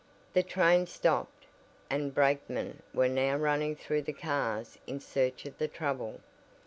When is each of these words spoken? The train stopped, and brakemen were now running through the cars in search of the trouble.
The 0.33 0.41
train 0.41 0.87
stopped, 0.87 1.45
and 1.87 2.11
brakemen 2.11 2.81
were 2.91 3.07
now 3.07 3.35
running 3.37 3.75
through 3.75 4.01
the 4.01 4.13
cars 4.13 4.79
in 4.87 4.99
search 4.99 5.45
of 5.45 5.59
the 5.59 5.67
trouble. 5.67 6.21